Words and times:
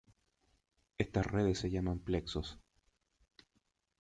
Estas 0.97 1.27
redes 1.27 1.59
se 1.59 1.69
llaman 1.69 1.99
plexos. 1.99 2.57